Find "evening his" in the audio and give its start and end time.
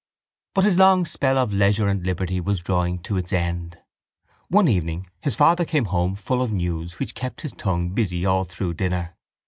4.67-5.35